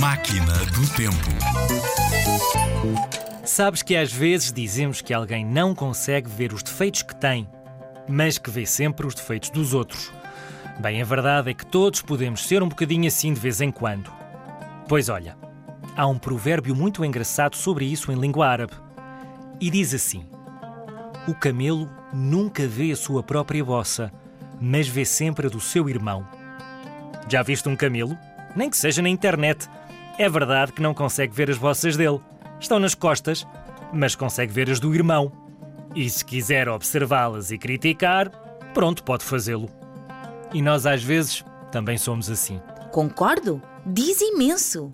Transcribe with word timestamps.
Máquina 0.00 0.54
do 0.64 0.88
Tempo. 0.96 1.14
Sabes 3.44 3.82
que 3.82 3.94
às 3.94 4.10
vezes 4.10 4.50
dizemos 4.50 5.02
que 5.02 5.12
alguém 5.12 5.44
não 5.44 5.74
consegue 5.74 6.26
ver 6.26 6.54
os 6.54 6.62
defeitos 6.62 7.02
que 7.02 7.14
tem, 7.14 7.46
mas 8.08 8.38
que 8.38 8.50
vê 8.50 8.64
sempre 8.64 9.06
os 9.06 9.14
defeitos 9.14 9.50
dos 9.50 9.74
outros. 9.74 10.10
Bem, 10.78 11.02
a 11.02 11.04
verdade 11.04 11.50
é 11.50 11.54
que 11.54 11.66
todos 11.66 12.00
podemos 12.00 12.46
ser 12.46 12.62
um 12.62 12.68
bocadinho 12.70 13.06
assim 13.08 13.34
de 13.34 13.40
vez 13.40 13.60
em 13.60 13.70
quando. 13.70 14.10
Pois 14.88 15.10
olha, 15.10 15.36
há 15.94 16.06
um 16.06 16.18
provérbio 16.18 16.74
muito 16.74 17.04
engraçado 17.04 17.54
sobre 17.54 17.84
isso 17.84 18.10
em 18.10 18.18
língua 18.18 18.48
árabe. 18.48 18.72
E 19.60 19.68
diz 19.68 19.92
assim: 19.92 20.24
O 21.28 21.34
camelo 21.34 21.90
nunca 22.10 22.66
vê 22.66 22.90
a 22.90 22.96
sua 22.96 23.22
própria 23.22 23.62
bossa, 23.62 24.10
mas 24.58 24.88
vê 24.88 25.04
sempre 25.04 25.48
a 25.48 25.50
do 25.50 25.60
seu 25.60 25.90
irmão. 25.90 26.26
Já 27.28 27.42
viste 27.42 27.68
um 27.68 27.76
camelo? 27.76 28.16
Nem 28.56 28.70
que 28.70 28.78
seja 28.78 29.02
na 29.02 29.08
internet. 29.10 29.68
É 30.20 30.28
verdade 30.28 30.72
que 30.72 30.82
não 30.82 30.92
consegue 30.92 31.34
ver 31.34 31.48
as 31.50 31.56
bossas 31.56 31.96
dele. 31.96 32.20
Estão 32.60 32.78
nas 32.78 32.94
costas, 32.94 33.46
mas 33.90 34.14
consegue 34.14 34.52
ver 34.52 34.68
as 34.68 34.78
do 34.78 34.94
irmão. 34.94 35.32
E 35.94 36.10
se 36.10 36.22
quiser 36.22 36.68
observá-las 36.68 37.50
e 37.50 37.56
criticar, 37.56 38.28
pronto, 38.74 39.02
pode 39.02 39.24
fazê-lo. 39.24 39.70
E 40.52 40.60
nós 40.60 40.84
às 40.84 41.02
vezes 41.02 41.42
também 41.72 41.96
somos 41.96 42.28
assim. 42.28 42.60
Concordo? 42.92 43.62
Diz 43.86 44.20
imenso. 44.20 44.92